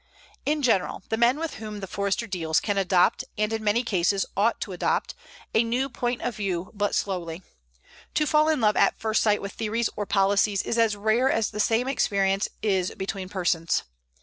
In 0.47 0.63
general, 0.63 1.03
the 1.09 1.15
men 1.15 1.37
with 1.37 1.57
whom 1.57 1.79
the 1.79 1.85
Forester 1.85 2.25
deals 2.25 2.59
can 2.59 2.75
adopt, 2.75 3.23
and 3.37 3.53
in 3.53 3.63
many 3.63 3.83
cases, 3.83 4.25
ought 4.35 4.59
to 4.61 4.71
adopt, 4.71 5.13
a 5.53 5.63
new 5.63 5.89
point 5.89 6.23
of 6.23 6.35
view 6.35 6.71
but 6.73 6.95
slowly. 6.95 7.43
To 8.15 8.25
fall 8.25 8.49
in 8.49 8.59
love 8.61 8.75
at 8.75 8.97
first 8.99 9.21
sight 9.21 9.43
with 9.43 9.51
theories 9.51 9.91
or 9.95 10.07
policies 10.07 10.63
is 10.63 10.79
as 10.79 10.95
rare 10.97 11.29
as 11.31 11.51
the 11.51 11.59
same 11.59 11.87
experience 11.87 12.49
is 12.63 12.95
between 12.95 13.29
persons. 13.29 13.83